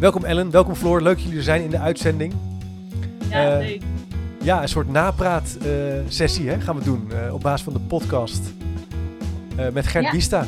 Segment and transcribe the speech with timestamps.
[0.00, 1.02] Welkom Ellen, welkom Floor.
[1.02, 2.32] Leuk dat jullie er zijn in de uitzending.
[3.30, 3.82] Ja, Eh, leuk.
[4.42, 8.52] Ja, een soort napraat-sessie hè, gaan we doen eh, op basis van de podcast
[9.56, 10.10] eh, met Gert Ja.
[10.10, 10.46] Bista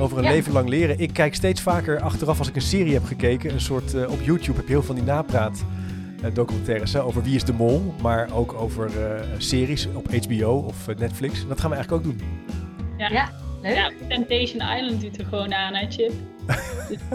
[0.00, 0.30] over een Ja.
[0.30, 0.98] leven lang leren.
[0.98, 3.52] Ik kijk steeds vaker achteraf als ik een serie heb gekeken.
[3.52, 5.64] Een soort, eh, op YouTube heb je heel veel van die napraat
[6.22, 10.64] eh, documentaires hè, over wie is de mol, maar ook over eh, series op HBO
[10.66, 11.46] of Netflix.
[11.48, 12.20] Dat gaan we eigenlijk ook doen.
[12.96, 13.08] Ja.
[13.10, 13.28] Ja,
[13.62, 13.74] leuk.
[13.74, 16.12] Ja, Temptation Island doet er gewoon aan, hè, Chip?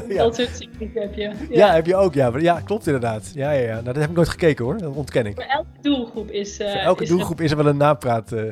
[0.07, 0.23] Ja.
[0.23, 1.31] Dat soort heb je.
[1.49, 1.73] Ja.
[1.73, 2.13] heb je ook.
[2.13, 3.31] Ja, ja klopt inderdaad.
[3.33, 3.71] Ja, ja, ja.
[3.73, 4.77] Nou, dat heb ik nooit gekeken hoor.
[4.77, 5.33] Dat ontken ik.
[5.35, 6.59] Voor elke doelgroep is...
[6.59, 8.43] eh, Voor elke is er- doelgroep is er wel een napraat eh.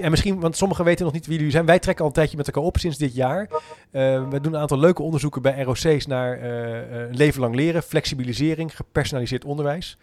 [0.00, 1.66] En misschien, want sommigen weten nog niet wie jullie zijn.
[1.66, 3.48] Wij trekken al een tijdje met elkaar op sinds dit jaar.
[3.90, 8.76] Eh, we doen een aantal leuke onderzoeken bij ROC's naar een leven lang leren, flexibilisering,
[8.76, 9.96] gepersonaliseerd onderwijs.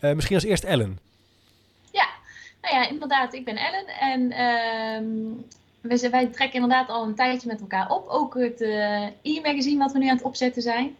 [0.00, 0.98] Misschien als eerst Ellen.
[1.92, 2.06] Ja,
[2.62, 4.32] nou ja, inderdaad, ik ben Ellen en
[5.88, 8.08] ehm, wij, trekken inderdaad al een tijdje met elkaar op.
[8.08, 10.96] Ook het eh, e-magazine wat we nu aan het opzetten zijn.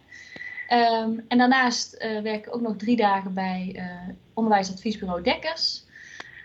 [0.67, 3.85] Ehm, en daarnaast eh, werk ik ook nog drie dagen bij eh,
[4.33, 5.83] onderwijsadviesbureau Dekkers.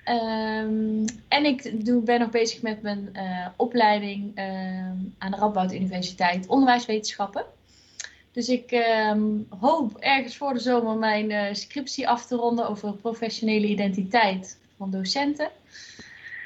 [0.05, 3.12] Ehm, en ik doe, ben nog bezig met mijn
[3.56, 7.44] opleiding ehm, aan de Radboud Universiteit onderwijswetenschappen.
[8.33, 8.84] Dus ik
[9.61, 15.50] hoop ergens voor de zomer mijn scriptie af te ronden over professionele identiteit van docenten.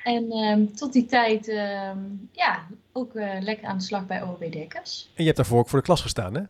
[0.04, 1.98] En ehm, tot die tijd, ehm,
[2.32, 5.04] ja, ook eh, lekker aan de slag bij OOB Dekkers.
[5.06, 6.42] En je hebt daarvoor ook voor de klas gestaan, hè?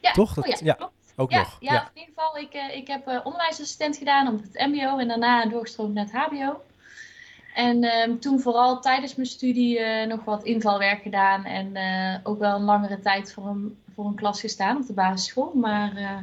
[0.00, 0.34] Ja, Toch?
[0.34, 0.72] Dat- oh ja, ja.
[0.72, 0.92] klopt.
[1.16, 1.56] Ook ja, nog.
[1.60, 5.08] Ja, in ieder geval, ik, eh, ik heb eh, onderwijsassistent gedaan op het MBO en
[5.08, 6.60] daarna doorgestroomd naar het HBO.
[7.54, 11.76] En ehm, toen vooral tijdens mijn studie nog wat invalwerk gedaan en
[12.24, 15.52] ook wel een langere tijd voor een, voor een klas gestaan op de basisschool.
[15.54, 16.22] Maar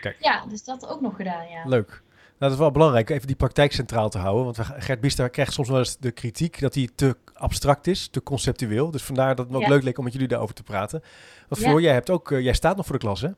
[0.00, 0.16] Kijk.
[0.20, 1.62] ja, dus dat ook nog gedaan, ja.
[1.64, 2.02] Leuk.
[2.38, 4.44] Nou, dat is wel belangrijk, even die praktijk centraal te houden.
[4.44, 8.22] Want Gert Bista krijgt soms wel eens de kritiek dat hij te abstract is, te
[8.22, 8.90] conceptueel.
[8.90, 9.68] Dus vandaar dat het me ook Ja.
[9.68, 11.02] leuk leek om met jullie daarover te praten.
[11.48, 11.66] Want Ja.
[11.66, 13.28] Floor, jij, hebt ook, eh, jij staat nog voor de klas, hè?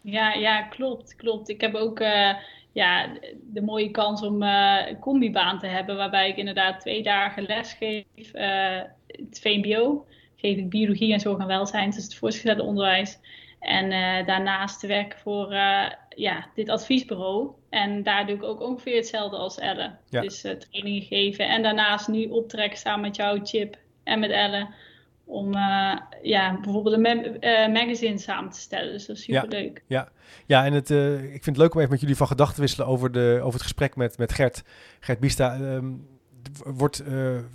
[0.00, 1.48] Ja, ja, klopt, klopt.
[1.48, 2.30] Ik heb ook eh,
[2.72, 3.08] ja,
[3.52, 7.72] de, mooie kans om eh, een combibaan te hebben, waarbij ik inderdaad twee dagen les
[7.72, 8.32] geef.
[8.32, 10.06] eh, het VMBO
[10.36, 13.18] geef ik biologie en zorg en welzijn, dus het voortgezet onderwijs.
[13.60, 17.50] En eh, daarnaast te werken voor eh, ja, dit adviesbureau.
[17.70, 19.98] En daar doe ik ook ongeveer hetzelfde als Ellen.
[20.08, 20.20] Ja.
[20.20, 21.48] Dus eh, trainingen geven.
[21.48, 24.68] En daarnaast nu optrekken samen met jou, Chip, en met Ellen.
[25.24, 25.52] Om
[26.22, 27.00] ja, bijvoorbeeld een
[27.40, 28.92] ma- magazine samen te stellen.
[28.92, 29.40] Dus dat is Ja.
[29.40, 29.82] superleuk.
[30.46, 30.90] Ja, en het,
[31.20, 33.52] ik vind het leuk om even met jullie van gedachten te wisselen over, de, over
[33.52, 34.62] het gesprek met, met Gert.
[35.00, 35.92] Gert Bista ehm,
[36.42, 37.02] d- wordt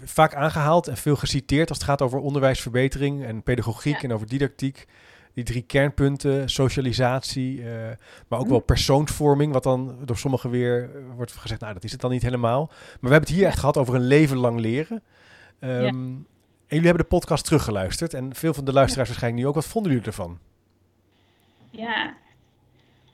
[0.04, 4.02] vaak aangehaald en veel geciteerd als het gaat over onderwijsverbetering en pedagogiek Ja.
[4.02, 4.86] en over didactiek.
[5.34, 7.68] Die drie kernpunten, socialisatie, eh,
[8.28, 8.50] maar ook Mhm.
[8.54, 12.12] wel persoonsvorming, wat dan door sommigen weer eh, wordt gezegd, nou dat is het dan
[12.12, 12.66] niet helemaal.
[12.68, 15.04] Maar we hebben het hier echt gehad over een leven lang leren.
[15.60, 15.86] Ehm,
[16.68, 19.56] En jullie hebben de podcast teruggeluisterd en veel van de luisteraars waarschijnlijk nu ook.
[19.56, 20.40] Wat vonden jullie ervan?
[21.70, 22.14] Ja,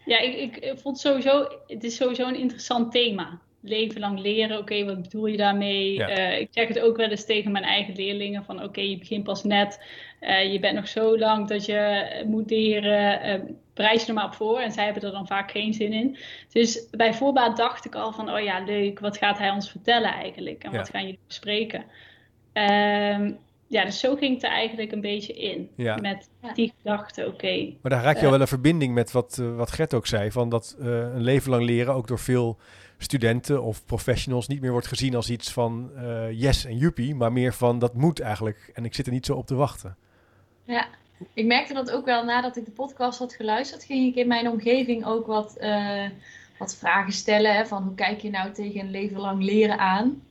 [0.06, 3.40] ja ik, ik, ik vond sowieso, het is sowieso een interessant thema.
[3.62, 5.94] Leven lang leren, oké, wat bedoel je daarmee?
[5.94, 6.08] Ja.
[6.08, 9.24] Eh, ik zeg het ook wel eens tegen mijn eigen leerlingen: van oké, je begint
[9.24, 9.84] pas net,
[10.20, 13.40] eh, je bent nog zo lang dat je moet leren, eh
[13.74, 14.60] bereid je er maar op voor.
[14.60, 16.18] En zij hebben er dan vaak geen zin in.
[16.52, 20.14] Dus bij voorbaat dacht ik al van: oh ja, leuk, wat gaat hij ons vertellen
[20.14, 20.64] eigenlijk?
[20.64, 20.78] En Ja.
[20.78, 21.84] wat gaan jullie bespreken?
[22.54, 23.32] Ehm,
[23.70, 25.70] ja, dus zo ging het er eigenlijk een beetje in.
[25.76, 25.96] Ja.
[25.96, 27.74] Met die gedachte, oké.
[27.82, 30.32] Maar daar raak je wel een verbinding met wat, eh, wat Gert ook zei.
[30.32, 32.58] Van dat eh, een leven lang leren ook door veel
[32.98, 37.16] studenten of professionals niet meer wordt gezien als iets van eh, yes en joepie.
[37.16, 38.72] Maar meer van dat moet eigenlijk.
[38.74, 39.98] En ik zit er niet zo op te wachten.
[40.64, 40.88] Ja,
[41.34, 44.50] ik merkte dat ook wel nadat ik de podcast had geluisterd, ging ik in mijn
[44.50, 46.06] omgeving ook wat, eh,
[46.58, 47.56] wat vragen stellen.
[47.56, 50.24] Hè, van hoe kijk je nou tegen een leven lang leren aan?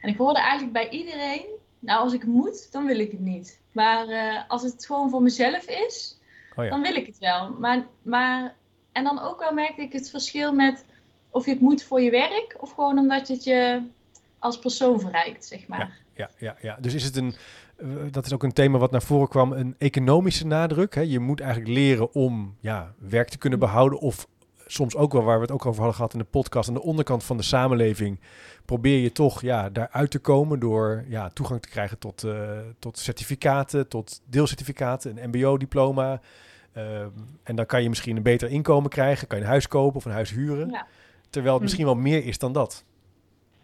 [0.00, 1.44] En ik hoorde eigenlijk bij iedereen,
[1.86, 3.60] nou als ik moet, dan wil ik het niet.
[3.72, 6.20] Maar eh, als het gewoon voor mezelf is,
[6.56, 6.70] Oh ja.
[6.70, 7.56] dan wil ik het wel.
[7.58, 8.54] Maar, maar,
[8.92, 10.84] en dan ook wel merkte ik het verschil met
[11.30, 13.82] of je het moet voor je werk of gewoon omdat het je
[14.38, 15.98] als persoon verrijkt, zeg maar.
[16.14, 16.76] Ja, ja, ja.
[16.80, 17.34] Dus is het een,
[17.76, 20.94] eh, dat is ook een thema wat naar voren kwam, een economische nadruk.
[20.94, 21.00] Hè?
[21.00, 24.26] Je moet eigenlijk leren om ja, werk te kunnen behouden of
[24.66, 26.82] soms ook wel, waar we het ook over hadden gehad in de podcast, aan de
[26.82, 28.20] onderkant van de samenleving,
[28.64, 32.98] probeer je toch ja, daaruit te komen door ja, toegang te krijgen tot, uh, tot
[32.98, 36.20] certificaten, tot deelcertificaten, een MBO-diploma.
[36.72, 37.08] Ehm,
[37.42, 40.04] en dan kan je misschien een beter inkomen krijgen, kan je een huis kopen of
[40.04, 40.70] een huis huren.
[40.70, 40.86] Ja.
[41.30, 41.62] Terwijl het hm.
[41.62, 42.84] misschien wel meer is dan dat.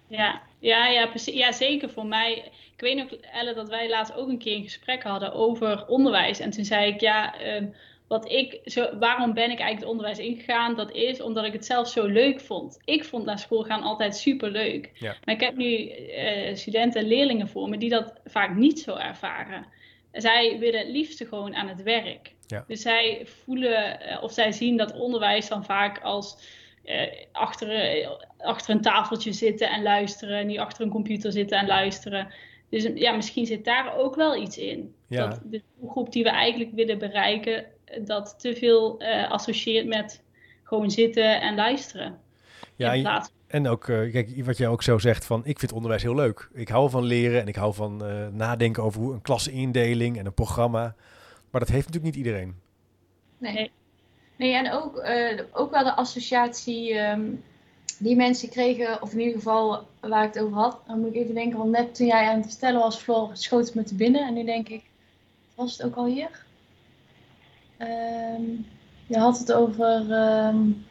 [0.06, 1.34] Ja, ja, ja, precies.
[1.34, 2.52] ja, zeker voor mij.
[2.74, 6.40] Ik weet nog, Elle, dat wij laatst ook een keer een gesprek hadden over onderwijs.
[6.40, 7.68] En toen zei ik, ja, uh,
[8.12, 10.76] wat ik, zo, waarom ben ik eigenlijk het onderwijs ingegaan?
[10.76, 12.78] Dat is omdat ik het zelf zo leuk vond.
[12.84, 14.90] Ik vond naar school gaan altijd super leuk.
[14.94, 15.16] Ja.
[15.24, 18.94] Maar ik heb nu uh, studenten en leerlingen voor me die dat vaak niet zo
[18.94, 19.66] ervaren.
[20.12, 22.32] Zij willen het liefste gewoon aan het werk.
[22.46, 22.64] Ja.
[22.66, 26.38] Dus zij voelen uh, of zij zien dat onderwijs dan vaak als
[26.84, 30.46] uh, achter, achter een tafeltje zitten en luisteren.
[30.46, 32.32] Niet achter een computer zitten en luisteren.
[32.70, 34.94] Dus ja, misschien zit daar ook wel iets in.
[35.08, 35.26] Ja.
[35.26, 37.64] Dat de groep die we eigenlijk willen bereiken,
[38.00, 40.22] dat te veel uh, associeert met
[40.62, 42.18] gewoon zitten en luisteren.
[42.76, 46.14] Ja, en ook, uh, kijk, wat jij ook zo zegt van, ik vind onderwijs heel
[46.14, 46.48] leuk.
[46.52, 50.26] Ik hou van leren en ik hou van uh, nadenken over hoe een klasindeling en
[50.26, 50.94] een programma.
[51.50, 52.54] Maar dat heeft natuurlijk niet iedereen.
[53.38, 53.70] Nee.
[54.36, 57.42] Nee, en ook, uh, ook wel de associatie um,
[57.98, 60.80] die mensen kregen, of in ieder geval waar ik het over had.
[60.86, 63.66] Dan moet ik even denken, want net toen jij aan het vertellen was, Floor, schoot
[63.66, 64.26] het me te binnen.
[64.26, 64.82] En nu denk ik,
[65.54, 66.44] was het ook al hier?
[67.82, 68.66] Um,
[69.06, 70.86] je had het over, um,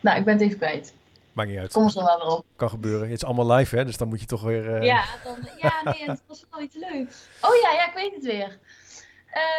[0.00, 0.94] nou, ik ben het even kwijt.
[1.32, 1.72] Maakt niet uit.
[1.72, 2.44] Kom er wel weer op.
[2.56, 3.02] Kan gebeuren.
[3.02, 3.84] Het is allemaal live, hè?
[3.84, 4.76] Dus dan moet je toch weer...
[4.76, 4.82] Uh...
[4.82, 7.26] Ja, dan, ja, nee, het was wel iets leuks.
[7.40, 8.58] Oh ja, ja, ik weet het weer.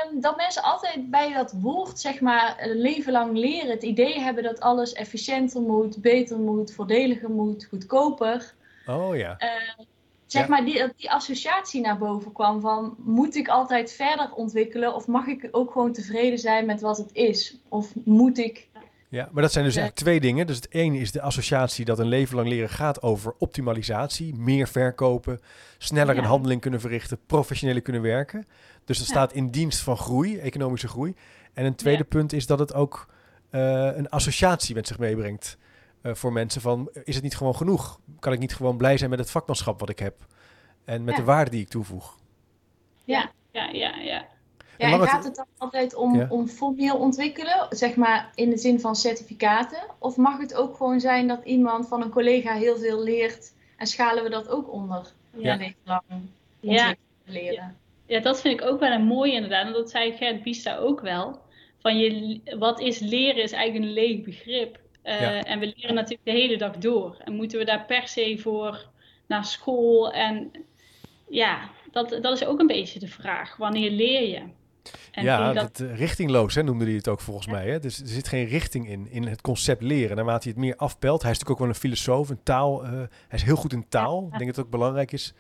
[0.06, 4.20] Um, dat mensen altijd bij dat woord, zeg maar, een leven lang leren, het idee
[4.20, 8.54] hebben dat alles efficiënter moet, beter moet, voordeliger moet, goedkoper.
[8.86, 9.38] Oh ja.
[9.40, 9.86] Uh,
[10.32, 14.96] zeg maar, die, dat die associatie naar boven kwam van, moet ik altijd verder ontwikkelen
[14.96, 17.58] of mag ik ook gewoon tevreden zijn met wat het is?
[17.70, 18.70] Of moet ik...
[19.10, 20.48] Ja, maar dat zijn dus eigenlijk twee dingen.
[20.48, 24.68] Dus het ene is de associatie dat een leven lang leren gaat over optimalisatie, meer
[24.68, 25.40] verkopen,
[25.78, 28.46] sneller een handeling kunnen verrichten, professioneler kunnen werken.
[28.86, 31.16] Dus dat staat in dienst van groei, economische groei.
[31.54, 33.08] En een tweede punt is dat het ook
[33.52, 35.58] uh, een associatie met zich meebrengt.
[36.04, 38.00] Uh, voor mensen van, is het niet gewoon genoeg?
[38.20, 40.16] Kan ik niet gewoon blij zijn met het vakmanschap wat ik heb?
[40.86, 42.18] En met de waarde die ik toevoeg?
[43.04, 44.28] Ja, ja, ja, ja.
[44.78, 46.28] Ja, en gaat het dan altijd om, ja.
[46.30, 49.84] om formeel ontwikkelen, zeg maar in de zin van certificaten?
[50.00, 53.88] Of mag het ook gewoon zijn dat iemand van een collega heel veel leert en
[53.88, 55.12] schalen we dat ook onder?
[55.38, 55.74] Ja, ja.
[55.84, 57.78] lang leren.
[58.06, 59.66] Ja, dat vind ik ook wel een mooie inderdaad.
[59.66, 61.42] En dat zei Gert Bista ook wel.
[61.80, 64.80] Van je, wat is leren is eigenlijk een leeg begrip.
[65.04, 67.16] Uh, En we leren natuurlijk de hele dag door.
[67.24, 68.88] En moeten we daar per se voor
[69.28, 70.14] naar school?
[70.14, 70.52] En
[71.30, 73.58] ja, dat, dat is ook een beetje de vraag.
[73.58, 74.42] Wanneer leer je?
[75.12, 75.78] En ja, dat...
[75.78, 77.70] Het, richtingloos hè, noemde hij het ook volgens mij.
[77.70, 77.80] Hè?
[77.80, 80.16] Dus er zit geen richting in, in het concept leren.
[80.16, 81.22] Naarmate hij het meer afpelt.
[81.22, 82.86] Hij is natuurlijk ook wel een filosoof, een taal.
[82.86, 84.24] Uh, hij is heel goed in taal.
[84.24, 85.34] Ik denk dat het ook belangrijk is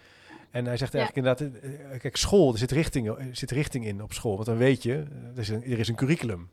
[0.51, 4.03] en hij zegt eigenlijk inderdaad, eh, kijk, school, er zit richting, er zit richting in
[4.03, 4.33] op school.
[4.33, 4.93] Want dan weet je,
[5.35, 6.49] er is een, er is een curriculum.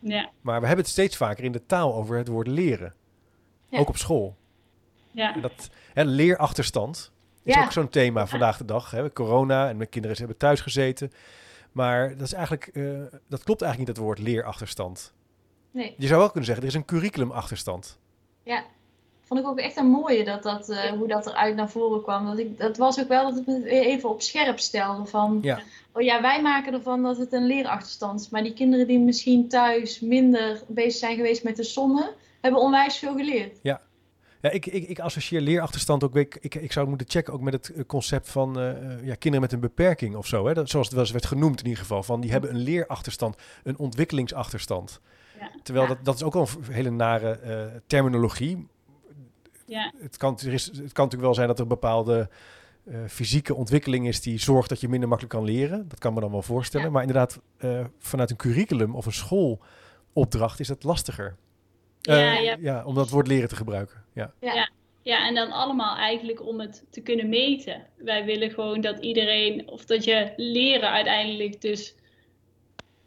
[0.00, 0.30] Ja.
[0.40, 2.94] Maar we hebben het steeds vaker in de taal over het woord leren.
[3.70, 4.36] Ook op school.
[5.10, 5.32] Ja.
[5.32, 7.12] dat, hè, leerachterstand
[7.42, 8.90] is ook zo'n thema vandaag de dag.
[8.90, 9.12] Hè.
[9.12, 11.12] Corona en mijn kinderen hebben thuis gezeten.
[11.72, 15.14] Maar dat, is eigenlijk, uh, dat klopt eigenlijk niet, dat woord leerachterstand.
[15.70, 15.94] Nee.
[15.98, 17.98] Je zou wel kunnen zeggen, er is een curriculumachterstand.
[18.42, 18.64] Ja,
[19.30, 22.26] vond ik ook echt een mooie dat dat, uh, hoe dat eruit naar voren kwam.
[22.26, 25.60] Dat, ik, dat was ook wel dat het me even op scherp stelde van, ja.
[25.92, 28.28] oh ja, wij maken ervan dat het een leerachterstand is.
[28.28, 32.10] Maar die kinderen die misschien thuis minder bezig zijn geweest met de sommen,
[32.40, 33.58] hebben onwijs veel geleerd.
[33.62, 33.80] Ja,
[34.40, 36.16] ja, ik, ik, ik associeer leerachterstand ook.
[36.16, 38.72] Ik, ik, ik zou moeten checken ook met het eh, concept van uh,
[39.04, 40.46] ja, kinderen met een beperking of zo.
[40.46, 40.54] Hè?
[40.54, 42.02] Dat, zoals het wel eens werd genoemd in ieder geval.
[42.02, 45.00] Van die hebben een leerachterstand, een ontwikkelingsachterstand.
[45.38, 45.50] Ja.
[45.62, 48.68] Terwijl Dat, dat is ook al een hele nare uh, terminologie.
[49.70, 49.92] Ja.
[50.00, 52.28] Het, kan, er is, het kan natuurlijk wel zijn dat er een bepaalde
[52.84, 55.88] uh, fysieke ontwikkeling is die zorgt dat je minder makkelijk kan leren.
[55.88, 56.86] Dat kan me dan wel voorstellen.
[56.86, 56.92] Ja.
[56.92, 61.36] Maar inderdaad, uh, vanuit een curriculum of een schoolopdracht is dat lastiger.
[62.08, 62.56] Uh, ja, ja.
[62.60, 64.04] ja, om dat woord leren te gebruiken.
[64.14, 64.32] Ja.
[64.40, 64.70] Ja.
[65.02, 67.86] ja, en dan allemaal eigenlijk om het te kunnen meten.
[67.96, 71.94] Wij willen gewoon dat iedereen, of dat je leren uiteindelijk dus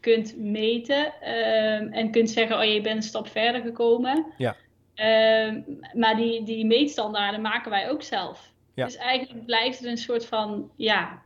[0.00, 4.26] kunt meten um, en kunt zeggen, oh je bent een stap verder gekomen.
[4.36, 4.56] Ja.
[4.96, 5.54] Uh,
[5.94, 8.52] maar die, die meetstandaarden maken wij ook zelf.
[8.74, 8.84] Ja.
[8.84, 11.22] Dus eigenlijk blijft het een soort van, ja,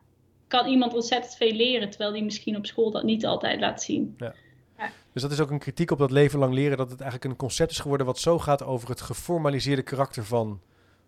[0.47, 4.15] kan iemand ontzettend veel leren, terwijl die misschien op school dat niet altijd laat zien.
[4.19, 4.35] Ja.
[4.79, 4.91] ja.
[5.13, 7.39] Dus dat is ook een kritiek op dat leven lang leren, dat het eigenlijk een
[7.39, 10.61] concept is geworden wat zo gaat over het geformaliseerde karakter van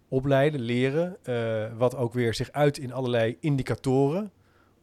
[0.09, 4.33] opleiden, leren, uh, wat ook weer zich uit in allerlei indicatoren,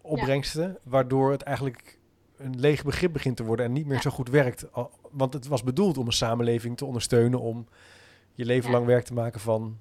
[0.01, 1.96] opbrengsten, waardoor het eigenlijk
[2.37, 4.01] een leeg begrip begint te worden en niet meer Ja.
[4.01, 4.65] zo goed werkt.
[5.11, 7.67] Want het was bedoeld om een samenleving te ondersteunen, om
[8.33, 9.77] je leven lang werk te maken van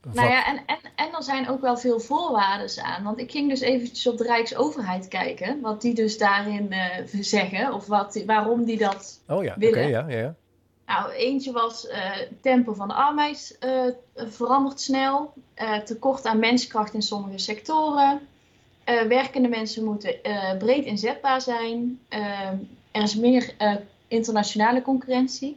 [0.00, 3.02] een Nou ja, en, en, en er zijn ook wel veel voorwaarden aan.
[3.04, 7.72] Want ik ging dus eventjes op de Rijksoverheid kijken, wat die dus daarin eh, zeggen,
[7.72, 9.88] of wat, waarom die dat Oh ja, oké, willen.
[9.88, 10.34] ja, ja, ja.
[10.86, 12.10] Nou, eentje was eh
[12.40, 15.32] tempo van de arbeid eh, verandert snel.
[15.84, 18.20] tekort aan menskracht in sommige sectoren.
[18.84, 22.00] Eh, werkende mensen moeten eh, breed inzetbaar zijn.
[22.08, 22.48] eh,
[22.90, 23.54] er is meer
[24.08, 25.56] internationale concurrentie.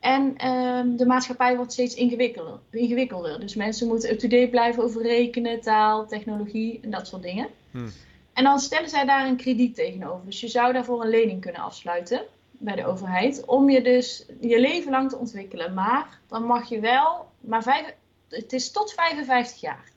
[0.00, 3.40] En ehm, de maatschappij wordt steeds ingewikkelder, ingewikkelder.
[3.40, 7.48] Dus mensen moeten up-to-date blijven over rekenen, taal, technologie en dat soort dingen.
[7.70, 7.90] Hmm.
[8.32, 10.26] En dan stellen zij daar een krediet tegenover.
[10.26, 13.44] Dus je zou daarvoor een lening kunnen afsluiten bij de overheid.
[13.44, 15.74] Om je dus je leven lang te ontwikkelen.
[15.74, 17.94] Maar dan mag je wel, maar vijf,
[18.28, 19.90] het is tot 55 jaar.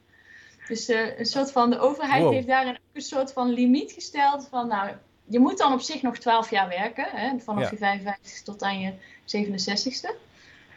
[0.68, 2.34] Dus eh, een soort van, de overheid Wow.
[2.34, 4.48] heeft daarin ook een soort van limiet gesteld.
[4.50, 4.90] Van nou,
[5.26, 7.06] je moet dan op zich nog 12 jaar werken.
[7.12, 7.70] Hè, vanaf Ja.
[7.72, 8.94] je 55 tot aan je
[9.26, 10.10] 67ste.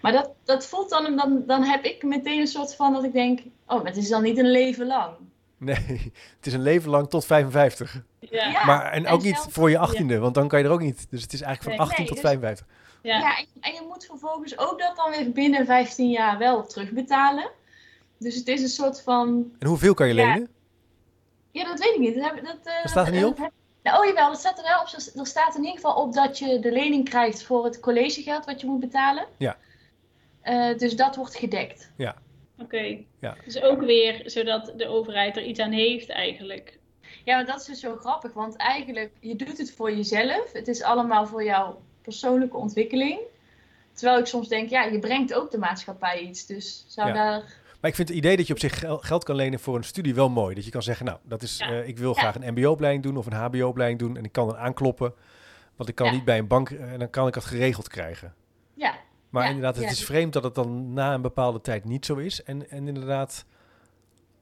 [0.02, 3.12] Maar dat, dat voelt dan, dan, dan heb ik meteen een soort van dat ik
[3.12, 5.10] denk, oh, maar het is dan niet een leven lang.
[5.58, 5.76] Nee,
[6.36, 8.02] het is een leven lang tot 55.
[8.20, 8.46] Ja.
[8.48, 8.64] Ja.
[8.64, 11.06] maar, en en ook niet voor je 18e, want dan kan je er ook niet.
[11.10, 11.96] Dus het is eigenlijk van Nee.
[11.96, 12.66] 18 Nee, tot dus- 55.
[13.02, 13.18] Ja.
[13.18, 17.50] Ja, en, en je moet vervolgens ook dat dan weer binnen 15 jaar wel terugbetalen.
[18.18, 19.52] Dus het is een soort van.
[19.58, 20.26] En hoeveel kan je Ja.
[20.32, 20.48] lenen?
[21.50, 22.14] Ja, dat weet ik niet.
[22.14, 23.38] Dat, heb- dat, eh, Dat staat er niet dat op?
[23.38, 24.86] heb- Nou, oh jawel, dat staat er wel op.
[25.20, 28.60] Er staat in ieder geval op dat je de lening krijgt voor het collegegeld wat
[28.60, 29.26] je moet betalen.
[29.38, 29.56] Ja.
[30.40, 31.90] Eh, dus dat wordt gedekt.
[32.58, 32.98] Oké.
[33.20, 33.36] Ja.
[33.44, 36.78] Dus ook weer zodat de overheid er iets aan heeft eigenlijk.
[37.24, 40.52] Ja, maar dat is dus zo grappig, want eigenlijk, je doet het voor jezelf.
[40.52, 43.18] Het is allemaal voor jouw persoonlijke ontwikkeling.
[43.92, 46.46] Terwijl ik soms denk, ja, je brengt ook de maatschappij iets.
[46.46, 47.14] Dus zou Ja.
[47.14, 47.54] daar...
[47.80, 49.84] Maar ik vind het idee dat je op zich gel- geld kan lenen voor een
[49.84, 50.54] studie wel mooi.
[50.54, 51.68] Dat je kan zeggen, nou, dat is, Ja.
[51.70, 52.20] eh, ik wil Ja.
[52.20, 54.16] graag een mbo-opleiding doen of een hbo-opleiding doen.
[54.16, 55.14] En ik kan dan aankloppen,
[55.76, 56.12] want ik kan Ja.
[56.12, 58.34] niet bij een bank eh, en dan kan ik dat geregeld krijgen.
[58.74, 58.94] Ja,
[59.30, 59.90] Maar Ja, inderdaad, het ja.
[59.90, 62.42] is vreemd dat het dan na een bepaalde tijd niet zo is.
[62.42, 63.44] En, en inderdaad,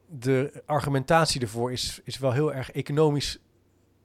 [0.06, 3.38] de argumentatie ervoor is, is wel heel erg economisch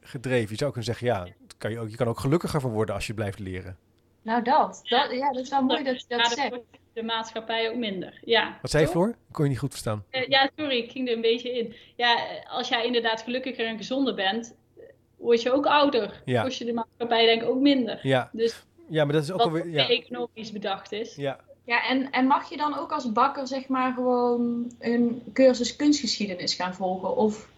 [0.02, 0.50] gedreven.
[0.50, 2.96] Je zou kunnen zeggen, ja, het kan je, ook, je kan ook gelukkiger van worden
[2.96, 3.78] als je blijft leren.
[4.22, 4.82] nou dat.
[4.84, 6.60] dat ja, dat is wel mooi dat je dat zegt.
[7.00, 8.20] De maatschappij ook minder.
[8.24, 8.58] Ja.
[8.62, 8.90] Wat zei je?
[9.10, 10.04] Ik kon je niet goed verstaan.
[10.10, 11.74] Eh, ja, sorry, ik ging er een beetje in.
[11.96, 12.18] Ja,
[12.50, 14.84] als jij inderdaad gelukkiger en gezonder bent, eh,
[15.18, 16.22] word je ook ouder.
[16.26, 16.44] Ja.
[16.44, 18.00] Kost je de maatschappij denk ik ook minder.
[18.04, 19.62] Ja, Dus ja maar dat is ook wat alweer...
[19.62, 21.16] ook Ja, weer economisch bedacht is.
[21.16, 21.40] ja.
[21.66, 26.54] Ja, en, en mag je dan ook als bakker zeg maar gewoon een cursus kunstgeschiedenis
[26.54, 27.16] gaan volgen?
[27.16, 27.50] Of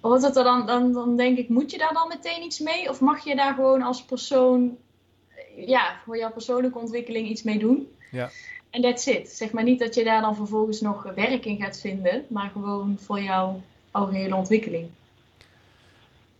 [0.00, 2.88] wat het er dan, dan, dan denk ik, moet je daar dan meteen iets mee?
[2.88, 4.76] Of mag je daar gewoon als persoon,
[5.56, 7.88] ja, voor jouw persoonlijke ontwikkeling iets mee doen?
[8.14, 8.30] Ja.
[8.70, 9.28] En that's it.
[9.28, 12.98] Zeg maar niet dat je daar dan vervolgens nog werk in gaat vinden, maar gewoon
[13.00, 14.88] voor jouw algehele ontwikkeling.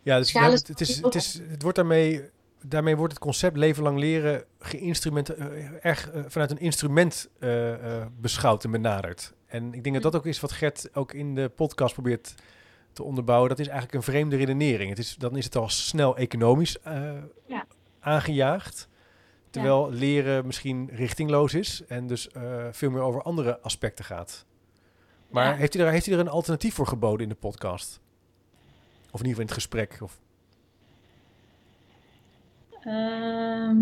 [0.02, 2.22] Ja, dus hebben het, is, het, is, het wordt daarmee,
[2.62, 5.46] daarmee wordt het concept leven lang leren geïnstrument, eh,
[5.84, 9.32] erg eh, vanuit een instrument eh, beschouwd en benaderd.
[9.46, 12.34] En ik denk dat dat ook is wat Gert ook in de podcast probeert
[12.92, 13.48] te onderbouwen.
[13.48, 14.90] Dat is eigenlijk een vreemde redenering.
[14.90, 16.76] Het is, dan is het al snel economisch
[17.46, 17.66] Ja.
[18.00, 18.88] aangejaagd.
[19.54, 24.44] Terwijl leren misschien richtingloos is en dus eh, veel meer over andere aspecten gaat.
[25.28, 25.54] Maar Ja.
[25.56, 28.00] heeft, hij er, heeft hij er een alternatief voor geboden in de podcast?
[29.10, 29.98] Of in ieder geval in het gesprek?
[30.02, 30.20] Of...
[32.80, 33.78] Ehm,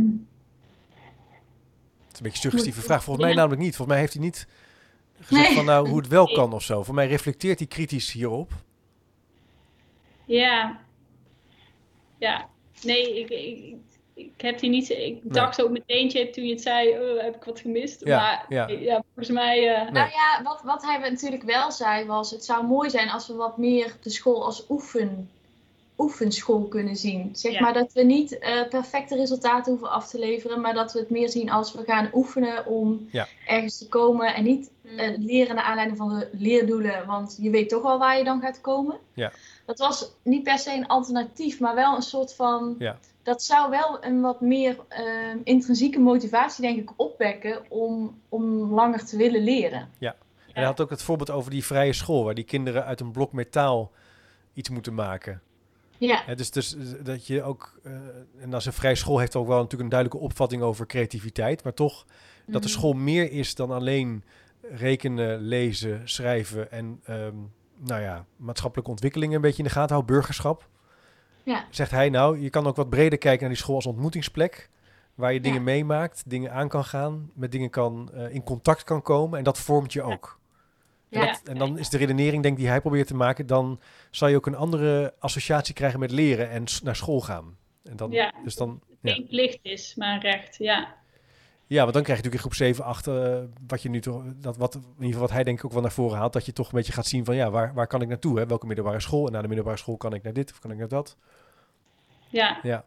[2.07, 3.05] Het is een beetje een suggestieve Moet- vraag.
[3.05, 3.77] Volgens mij namelijk niet.
[3.77, 4.47] Volgens mij heeft hij niet
[5.21, 5.57] gezegd Nee.
[5.57, 6.83] van nou hoe het wel kan of zo.
[6.83, 8.53] Voor mij reflecteert hij kritisch hierop.
[10.25, 10.81] ja.
[12.19, 12.49] Ja.
[12.83, 13.75] Nee, ik, ik,
[14.15, 14.91] ik heb die niet...
[14.91, 18.05] Ik dacht ook meteen toen je het zei, oh, heb ik wat gemist.
[18.05, 18.69] Ja, maar ja.
[18.69, 19.03] ja.
[19.15, 19.69] volgens mij...
[19.75, 19.91] eh, Nee.
[19.93, 23.35] Nou ja, wat, wat hij natuurlijk wel zei was, het zou mooi zijn als we
[23.35, 25.31] wat meer de school als oefen,
[25.99, 27.31] oefenschool kunnen zien.
[27.33, 27.61] Zeg Ja.
[27.61, 31.11] maar dat we niet eh, perfecte resultaten hoeven af te leveren, maar dat we het
[31.11, 33.29] meer zien als we gaan oefenen om Ja.
[33.47, 37.69] ergens te komen en niet eh, leren naar aanleiding van de leerdoelen, want je weet
[37.69, 38.97] toch wel waar je dan gaat komen.
[39.15, 39.33] Ja.
[39.67, 42.75] Dat was niet per se een alternatief, maar wel een soort van.
[42.79, 42.99] Ja.
[43.23, 45.05] Dat zou wel een wat meer eh,
[45.45, 49.89] intrinsieke motivatie, denk ik, opwekken om, om langer te willen leren.
[50.01, 50.15] En
[50.59, 52.25] hij had ook het voorbeeld over die vrije school.
[52.25, 53.91] Waar die kinderen uit een blok metaal
[54.53, 55.41] iets moeten maken.
[55.99, 57.79] Ja, dus, dus eh, dat je ook...
[57.83, 57.93] eh,
[58.41, 61.65] en als een vrije school heeft ook wel natuurlijk een duidelijke opvatting over creativiteit.
[61.65, 62.05] Maar toch
[62.47, 62.79] dat de Mhm.
[62.79, 64.25] school meer is dan alleen
[64.73, 67.35] rekenen, lezen, schrijven en ehm,
[67.79, 70.69] nou ja, maatschappelijke ontwikkelingen een beetje in de gaten houden, burgerschap.
[71.45, 71.65] Ja.
[71.71, 74.71] Zegt hij nou, je kan ook wat breder kijken naar die school als ontmoetingsplek,
[75.15, 75.65] waar je dingen Ja.
[75.65, 79.59] meemaakt, dingen aan kan gaan, met dingen kan, eh, in contact kan komen en dat
[79.59, 80.41] vormt je ook.
[81.11, 83.81] En, dat- en dan is de redenering, denk ik, die hij probeert te maken, dan
[84.11, 87.57] zal je ook een andere associatie krijgen met leren en naar school gaan.
[87.85, 88.11] En dan.
[88.45, 89.13] Dus dan, ja.
[89.13, 90.57] Geen plicht is, maar recht.
[90.59, 90.95] Ja,
[91.73, 94.23] ja, want dan krijg je natuurlijk in groep 7, 8, eh, wat je nu toch,
[94.37, 96.47] dat wat, in ieder geval wat hij denk ik ook wel naar voren haalt, dat
[96.47, 98.39] je toch een beetje gaat zien van, ja, waar, waar kan ik naartoe?
[98.39, 98.47] Hè?
[98.47, 99.27] Welke middelbare school?
[99.27, 101.17] En na de middelbare school kan ik naar dit of kan ik naar dat?
[102.29, 102.85] ja, Ja,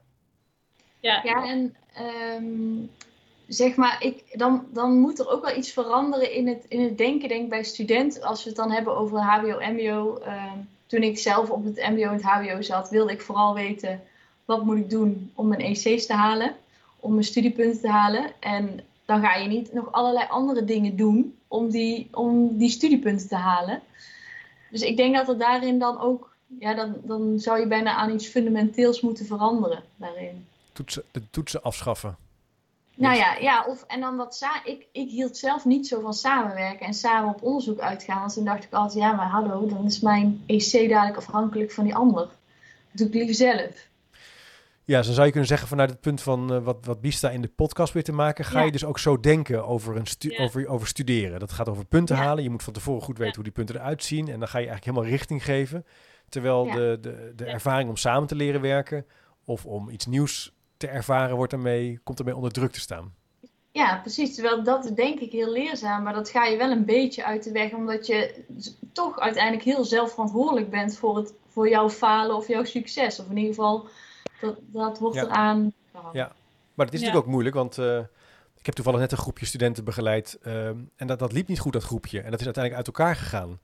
[0.99, 1.19] ja.
[1.23, 2.87] Ja, en ehm,
[3.47, 6.97] zeg maar, ik, dan, dan moet er ook wel iets veranderen in het, in het
[6.97, 8.21] denken, denk ik, bij studenten.
[8.21, 10.17] Als we het dan hebben over HBO, MBO.
[10.17, 14.01] ehm, toen ik zelf op het MBO en het HBO zat, wilde ik vooral weten
[14.45, 16.55] wat moet ik doen om mijn EC's te halen,
[17.05, 18.31] om mijn studiepunten te halen.
[18.39, 23.27] En dan ga je niet nog allerlei andere dingen doen om die, om die studiepunten
[23.27, 23.81] te halen.
[24.71, 28.13] Dus ik denk dat er daarin dan ook, ja, dan, dan zou je bijna aan
[28.13, 30.47] iets fundamenteels moeten veranderen daarin.
[30.73, 32.17] toetsen, de toetsen afschaffen.
[32.95, 36.13] Nou ja, ja of, en dan wat sa ik, ik hield zelf niet zo van
[36.13, 38.19] samenwerken en samen op onderzoek uitgaan.
[38.19, 41.83] Want toen dacht ik altijd, ja, maar hallo, dan is mijn EC dadelijk afhankelijk van
[41.83, 42.27] die ander.
[42.91, 43.87] Dat doe ik liever zelf.
[44.85, 47.41] Ja, dan zou je kunnen zeggen vanuit het punt van eh, wat, wat Bista in
[47.41, 48.65] de podcast weer te maken, ga Ja.
[48.65, 50.43] je dus ook zo denken over, een stu- Ja.
[50.43, 51.39] over, over studeren.
[51.39, 52.21] Dat gaat over punten Ja.
[52.21, 52.43] halen.
[52.43, 54.27] Je moet van tevoren goed weten hoe die punten eruit zien.
[54.27, 55.85] En dan ga je eigenlijk helemaal richting geven.
[56.29, 59.05] Terwijl de, de, de ervaring om samen te leren werken
[59.45, 63.13] of om iets nieuws te ervaren, wordt ermee, komt ermee onder druk te staan.
[63.71, 64.35] Ja, precies.
[64.35, 67.51] Terwijl dat denk ik heel leerzaam, maar dat ga je wel een beetje uit de
[67.51, 68.45] weg, omdat je
[68.93, 73.19] toch uiteindelijk heel zelf verantwoordelijk bent voor, het, voor jouw falen of jouw succes.
[73.19, 73.87] Of in ieder geval,
[74.41, 75.23] dat, dat wordt Ja.
[75.23, 75.73] eraan.
[76.13, 76.31] Ja.
[76.73, 77.05] Maar het is Ja.
[77.05, 77.97] natuurlijk ook moeilijk, want eh,
[78.57, 80.37] ik heb toevallig net een groepje studenten begeleid.
[80.43, 82.21] ehm, en dat, dat liep niet goed, dat groepje.
[82.21, 83.59] En dat is uiteindelijk uit elkaar gegaan.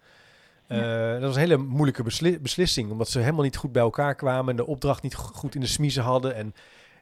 [0.68, 4.16] Eh, Dat was een hele moeilijke besli- beslissing, omdat ze helemaal niet goed bij elkaar
[4.16, 6.36] kwamen en de opdracht niet go- goed in de smiezen hadden.
[6.36, 6.56] En,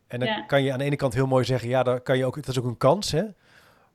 [0.08, 0.42] en dan Ja.
[0.42, 2.48] kan je aan de ene kant heel mooi zeggen, ja, daar kan je ook, dat
[2.48, 3.12] is ook een kans.
[3.12, 3.24] Hè?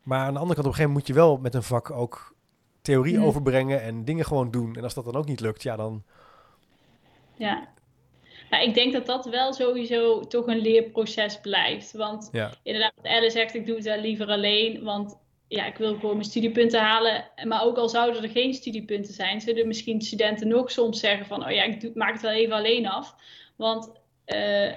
[0.03, 1.91] Maar aan de andere kant, op een gegeven moment moet je wel met een vak
[1.91, 2.35] ook
[2.83, 3.25] theorie Mm.
[3.25, 4.77] overbrengen en dingen gewoon doen.
[4.77, 6.03] En als dat dan ook niet lukt, ja, dan...
[7.35, 7.69] Ja.
[8.55, 11.93] Nou, ik denk dat dat wel sowieso toch een leerproces blijft.
[11.93, 14.83] Want Ja, inderdaad, wat Elle zegt, ik doe het wel liever alleen.
[14.83, 15.19] Want
[15.49, 17.31] ja, ik wil gewoon mijn studiepunten halen.
[17.45, 21.45] Maar ook al zouden er geen studiepunten zijn, zullen misschien studenten nog soms zeggen van,
[21.45, 23.15] oh ja, ik doe, maak het wel even alleen af.
[23.57, 23.93] Want
[24.25, 24.73] eh,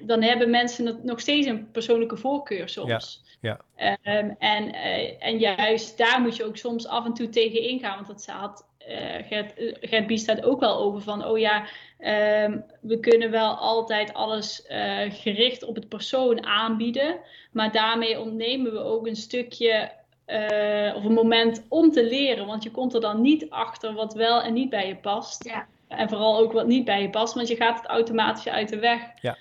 [0.00, 3.22] dan hebben mensen nog steeds een persoonlijke voorkeur soms.
[3.40, 7.60] Ja, Ehm, en, eh, en juist daar moet je ook soms af en toe tegen
[7.60, 7.94] ingaan.
[7.94, 11.66] Want dat had eh Gert, eh, Gert Biestad ook wel over van, oh ja,
[11.98, 17.18] ehm, we kunnen wel altijd alles eh, gericht op het persoon aanbieden.
[17.52, 19.90] Maar daarmee ontnemen we ook een stukje
[20.24, 22.46] eh, of een moment om te leren.
[22.46, 25.44] Want je komt er dan niet achter wat wel en niet bij je past.
[25.44, 25.66] Ja.
[25.88, 28.78] En vooral ook wat niet bij je past, want je gaat het automatisch uit de
[28.78, 29.00] weg.
[29.20, 29.36] Ja.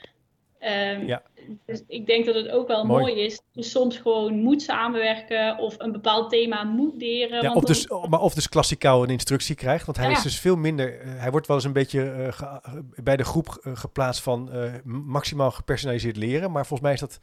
[0.64, 1.22] Ehm, Ja.
[1.66, 3.02] Dus ik denk dat het ook wel Mooi.
[3.02, 3.36] mooi is.
[3.36, 7.42] Dat je soms gewoon moet samenwerken of een bepaald thema moet leren.
[7.42, 9.86] Ja, of dan- dus, maar of dus klassikaal een instructie krijgt.
[9.86, 10.16] Want hij Ja.
[10.18, 11.00] is dus veel minder.
[11.00, 14.52] eh, hij wordt wel eens een beetje eh, ge- bij de groep eh, geplaatst van
[14.52, 16.52] eh, maximaal gepersonaliseerd leren.
[16.52, 17.20] Maar volgens mij is dat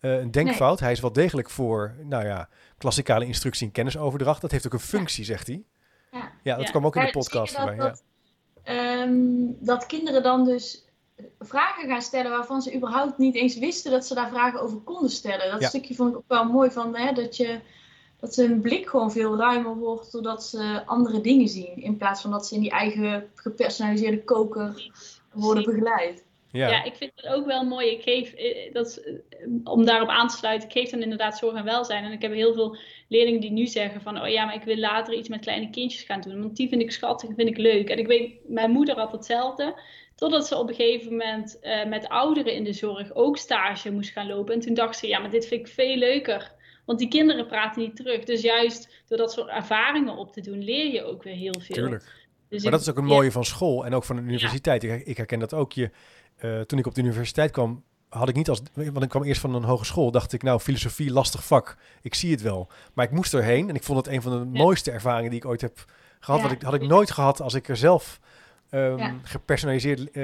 [0.00, 0.80] eh, een denkfout.
[0.80, 4.40] Hij is wel degelijk voor, nou ja, klassikale instructie en kennisoverdracht.
[4.40, 5.62] Dat heeft ook een functie, zegt hij.
[6.12, 6.30] Ja.
[6.42, 6.70] Ja, dat Ja.
[6.70, 7.76] kwam ook in de podcast voorbij.
[7.76, 8.02] dat,
[8.62, 9.10] ehm,
[9.60, 10.84] dat kinderen dan dus
[11.38, 15.10] vragen gaan stellen waarvan ze überhaupt niet eens wisten dat ze daar vragen over konden
[15.10, 15.50] stellen.
[15.50, 15.68] Dat Ja.
[15.68, 17.60] stukje vond ik ook wel mooi van hè, dat, je,
[18.20, 21.76] dat ze hun blik gewoon veel ruimer wordt doordat ze andere dingen zien.
[21.76, 24.90] In plaats van dat ze in die eigen gepersonaliseerde koker
[25.32, 26.24] worden begeleid.
[26.52, 26.84] Ja, Ja.
[26.84, 27.90] ik vind het ook wel mooi.
[27.90, 29.14] Ik geef, eh, dat is, eh,
[29.64, 32.04] om daarop aan te sluiten, ik geef dan inderdaad zorg en welzijn.
[32.04, 32.76] En ik heb heel veel
[33.08, 36.02] leerlingen die nu zeggen van, oh ja, maar ik wil later iets met kleine kindjes
[36.02, 36.40] gaan doen.
[36.42, 37.88] Want die vind ik schattig, vind ik leuk.
[37.90, 39.80] En ik weet, mijn moeder had hetzelfde.
[40.14, 44.10] Totdat ze op een gegeven moment eh, met ouderen in de zorg ook stage moest
[44.10, 44.54] gaan lopen.
[44.54, 46.52] En toen dacht ze, ja, maar dit vind ik veel leuker.
[46.86, 48.24] Want die kinderen praten niet terug.
[48.24, 51.74] Dus juist door dat soort ervaringen op te doen, leer je ook weer heel veel.
[51.76, 52.02] tuurlijk.
[52.48, 53.14] Dus Maar ik- dat is ook een ja.
[53.14, 54.82] mooie van school en ook van de universiteit.
[54.84, 55.72] Ik, ik herken dat ook.
[55.72, 55.90] Je,
[56.36, 58.60] eh, toen ik op de universiteit kwam, had ik niet als...
[58.74, 61.76] Want ik kwam eerst van een hogeschool, dacht ik, nou, filosofie, lastig vak.
[62.02, 62.68] Ik zie het wel.
[62.94, 64.62] Maar ik moest erheen en ik vond het een van de Ja.
[64.64, 65.84] mooiste ervaringen die ik ooit heb
[66.20, 66.40] gehad.
[66.40, 66.46] Ja.
[66.46, 68.20] Wat ik, had ik nooit gehad als ik er zelf
[68.70, 69.14] ehm, Ja.
[69.22, 70.22] gepersonaliseerd eh,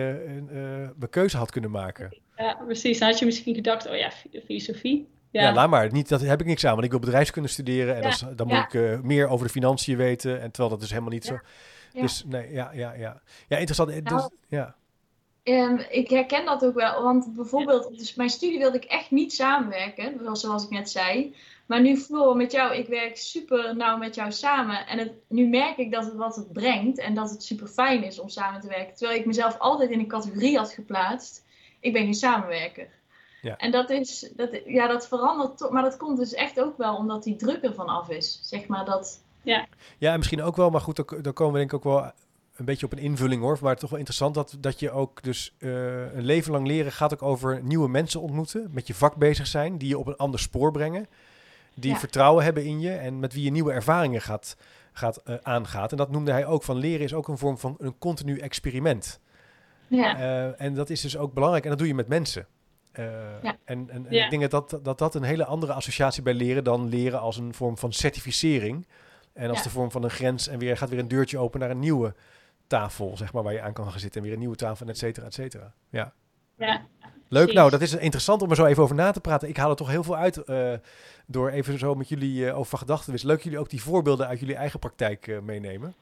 [0.97, 2.17] mijn keuze had kunnen maken.
[2.37, 2.99] Ja, precies.
[2.99, 5.09] Dan had je misschien gedacht, oh ja, fi- filosofie.
[5.31, 5.43] Ja.
[5.43, 5.93] Ja, laat maar.
[5.93, 8.09] Niet, dat heb ik niks aan, want ik wil bedrijfskunde studeren en Ja.
[8.09, 8.55] dat is- dan Ja.
[8.61, 10.41] moet ik meer over de financiën weten.
[10.41, 11.39] En terwijl dat dus helemaal niet zo...
[11.93, 12.01] Ja.
[12.01, 13.21] Dus nee, ja, ja, ja.
[13.49, 14.09] Ja, interessant.
[14.09, 14.75] Dus, ja.
[15.43, 19.33] Ehm, ik herken dat ook wel, want bijvoorbeeld, dus mijn studie wilde ik echt niet
[19.33, 21.37] samenwerken, zoals- ik net zei.
[21.67, 24.87] Maar nu Floor, met jou, ik werk super nauw met jou samen.
[24.87, 28.05] En het, nu merk ik dat het wat het brengt en dat het super fijn
[28.05, 28.95] is om samen te werken.
[28.95, 31.45] Terwijl ik mezelf altijd in een categorie had geplaatst.
[31.81, 32.89] Ik ben geen samenwerker.
[33.43, 33.57] Ja.
[33.57, 36.97] En dat is, dat, ja, dat verandert toch, maar dat komt dus echt ook wel
[36.97, 38.39] omdat die druk ervan af is.
[38.43, 39.23] Zeg maar dat,
[39.99, 42.13] Ja, en misschien ook wel, maar goed, dan komen we denk ik ook wel
[42.63, 43.59] een beetje op een invulling hoor.
[43.63, 45.71] Maar toch wel interessant dat, dat je ook dus uh,
[46.15, 49.79] een leven lang leren gaat ook over nieuwe mensen ontmoeten, met je vak bezig zijn,
[49.79, 51.07] die je op een ander spoor brengen,
[51.75, 51.99] die ja.
[51.99, 54.57] vertrouwen hebben in je en met wie je nieuwe ervaringen gaat,
[54.93, 55.91] gaat uh, aangaat.
[55.91, 59.21] En dat noemde hij ook van leren is ook een vorm van een continu experiment.
[59.87, 60.19] Ja.
[60.19, 62.47] Uh, en dat is dus ook belangrijk en dat doe je met mensen.
[62.99, 63.05] Uh,
[63.43, 63.57] ja.
[63.65, 64.25] En, en, en ja.
[64.25, 67.37] ik denk dat dat, dat dat een hele andere associatie bij leren dan leren als
[67.37, 68.87] een vorm van certificering.
[69.33, 69.65] En als ja.
[69.65, 72.15] de vorm van een grens en weer gaat weer een deurtje open naar een nieuwe
[72.73, 74.21] tafel, zeg maar, waar je aan kan gaan zitten.
[74.21, 75.75] En weer een nieuwe tafel, et cetera, et cetera.
[75.89, 76.13] Ja.
[76.57, 76.87] ja.
[77.29, 79.49] Leuk, nou, dat is interessant om er zo even over na te praten.
[79.49, 80.73] Ik haal er toch heel veel uit uh,
[81.27, 83.35] door even zo met jullie uh, over van gedachten wisselen.
[83.35, 85.95] Leuk jullie ook die voorbeelden uit jullie eigen praktijk uh, meenemen.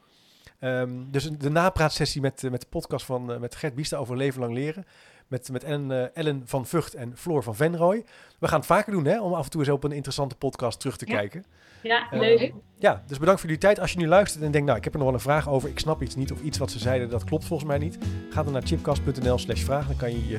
[0.61, 4.55] Um, dus de napraatsessie met, met de podcast van met Gert Biesta over leven lang
[4.55, 4.85] leren.
[5.29, 8.05] Met, met Ellen, Ellen van Vught en Floor van Venrooy.
[8.39, 10.81] We gaan het vaker doen, hè, om af en toe eens op een interessante podcast
[10.81, 11.17] terug te ja.
[11.17, 11.45] kijken.
[11.83, 12.41] Ja, leuk.
[12.41, 13.81] Uh, ja, dus bedankt voor jullie tijd.
[13.81, 15.69] Als je nu luistert en denkt, nou, ik heb er nog wel een vraag over,
[15.69, 17.99] ik snap iets niet of iets wat ze zeiden, dat klopt volgens mij niet.
[18.31, 19.87] Ga dan naar chipcast.nl slash vraag.
[19.87, 20.39] Dan kan je je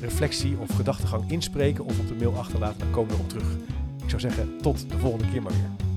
[0.00, 2.78] reflectie of gedachtegang inspreken of op de mail achterlaten.
[2.78, 3.56] Dan komen we erop terug.
[4.02, 5.87] Ik zou zeggen, tot de volgende keer maar weer.